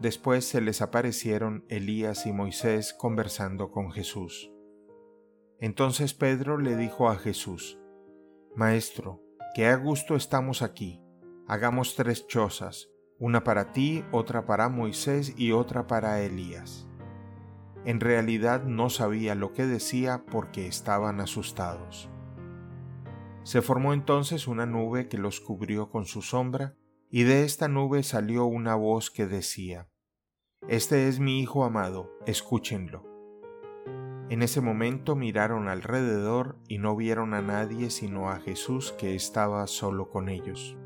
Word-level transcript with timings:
Después 0.00 0.46
se 0.46 0.60
les 0.60 0.82
aparecieron 0.82 1.64
Elías 1.68 2.26
y 2.26 2.32
Moisés 2.32 2.92
conversando 2.92 3.70
con 3.70 3.92
Jesús. 3.92 4.52
Entonces 5.58 6.12
Pedro 6.12 6.58
le 6.58 6.76
dijo 6.76 7.08
a 7.08 7.16
Jesús, 7.16 7.78
Maestro, 8.54 9.22
que 9.54 9.66
a 9.66 9.76
gusto 9.76 10.14
estamos 10.14 10.60
aquí. 10.60 11.00
Hagamos 11.46 11.94
tres 11.94 12.26
chozas, 12.26 12.90
una 13.18 13.42
para 13.42 13.72
ti, 13.72 14.04
otra 14.12 14.44
para 14.44 14.68
Moisés 14.68 15.32
y 15.38 15.52
otra 15.52 15.86
para 15.86 16.20
Elías. 16.20 16.86
En 17.86 18.00
realidad 18.00 18.64
no 18.64 18.90
sabía 18.90 19.34
lo 19.34 19.52
que 19.52 19.64
decía 19.64 20.24
porque 20.30 20.66
estaban 20.66 21.20
asustados. 21.20 22.10
Se 23.44 23.62
formó 23.62 23.94
entonces 23.94 24.48
una 24.48 24.66
nube 24.66 25.08
que 25.08 25.18
los 25.18 25.40
cubrió 25.40 25.88
con 25.88 26.04
su 26.04 26.20
sombra, 26.20 26.74
y 27.10 27.22
de 27.22 27.44
esta 27.44 27.68
nube 27.68 28.02
salió 28.02 28.46
una 28.46 28.74
voz 28.74 29.10
que 29.10 29.26
decía, 29.26 29.88
Este 30.68 31.08
es 31.08 31.20
mi 31.20 31.40
Hijo 31.40 31.64
amado, 31.64 32.10
escúchenlo. 32.26 33.04
En 34.28 34.42
ese 34.42 34.60
momento 34.60 35.14
miraron 35.14 35.68
alrededor 35.68 36.58
y 36.66 36.78
no 36.78 36.96
vieron 36.96 37.32
a 37.32 37.42
nadie 37.42 37.90
sino 37.90 38.30
a 38.30 38.40
Jesús 38.40 38.92
que 38.92 39.14
estaba 39.14 39.66
solo 39.68 40.10
con 40.10 40.28
ellos. 40.28 40.76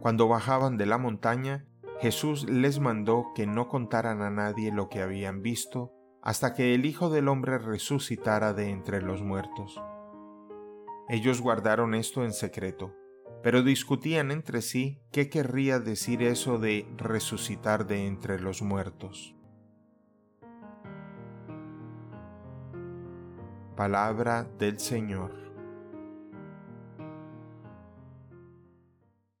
Cuando 0.00 0.26
bajaban 0.26 0.76
de 0.76 0.86
la 0.86 0.98
montaña, 0.98 1.66
Jesús 2.00 2.48
les 2.48 2.80
mandó 2.80 3.26
que 3.34 3.46
no 3.46 3.68
contaran 3.68 4.22
a 4.22 4.30
nadie 4.30 4.72
lo 4.72 4.88
que 4.88 5.02
habían 5.02 5.42
visto 5.42 5.92
hasta 6.22 6.54
que 6.54 6.74
el 6.74 6.84
Hijo 6.84 7.10
del 7.10 7.28
Hombre 7.28 7.58
resucitara 7.58 8.54
de 8.54 8.70
entre 8.70 9.02
los 9.02 9.22
muertos. 9.22 9.80
Ellos 11.08 11.40
guardaron 11.40 11.94
esto 11.94 12.24
en 12.24 12.32
secreto, 12.32 12.94
pero 13.42 13.62
discutían 13.62 14.30
entre 14.30 14.62
sí 14.62 15.00
qué 15.12 15.28
querría 15.28 15.78
decir 15.78 16.22
eso 16.22 16.58
de 16.58 16.86
resucitar 16.96 17.86
de 17.86 18.06
entre 18.06 18.40
los 18.40 18.62
muertos. 18.62 19.34
Palabra 23.76 24.44
del 24.58 24.78
Señor. 24.78 25.49